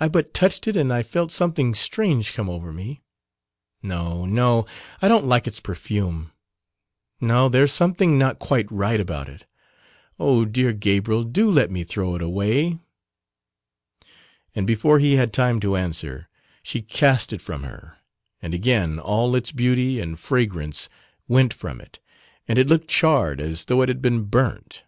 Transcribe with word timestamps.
I 0.00 0.08
but 0.08 0.32
touched 0.32 0.66
it 0.66 0.76
and 0.76 0.90
I 0.90 1.02
felt 1.02 1.30
something 1.30 1.74
strange 1.74 2.32
come 2.32 2.48
over 2.48 2.72
me. 2.72 3.02
No, 3.82 4.24
no, 4.24 4.64
I 5.02 5.08
don't 5.08 5.26
like 5.26 5.46
its 5.46 5.60
perfume, 5.60 6.32
no 7.20 7.50
there's 7.50 7.70
something 7.70 8.16
not 8.16 8.38
quite 8.38 8.66
right 8.72 8.98
about 8.98 9.28
it, 9.28 9.44
oh, 10.18 10.46
dear 10.46 10.72
Gabriel, 10.72 11.22
do 11.22 11.50
let 11.50 11.70
me 11.70 11.84
throw 11.84 12.14
it 12.14 12.22
away," 12.22 12.78
and 14.54 14.66
before 14.66 15.00
he 15.00 15.16
had 15.16 15.34
time 15.34 15.60
to 15.60 15.76
answer, 15.76 16.30
she 16.62 16.80
cast 16.80 17.30
it 17.34 17.42
from 17.42 17.62
her, 17.64 17.98
and 18.40 18.54
again 18.54 18.98
all 18.98 19.34
its 19.36 19.52
beauty 19.52 20.00
and 20.00 20.18
fragrance 20.18 20.88
went 21.28 21.52
from 21.52 21.78
it 21.78 21.98
and 22.48 22.58
it 22.58 22.68
looked 22.68 22.88
charred 22.88 23.38
as 23.38 23.66
though 23.66 23.82
it 23.82 23.90
had 23.90 24.00
been 24.00 24.22
burnt. 24.24 24.84